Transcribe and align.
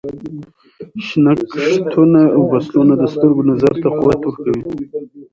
شنه 1.05 1.33
کښتونه 1.51 2.21
او 2.35 2.41
فصلونه 2.51 2.93
د 2.97 3.03
سترګو 3.13 3.41
نظر 3.51 3.73
ته 3.81 3.87
قوت 3.97 4.19
ورکوي. 4.23 4.73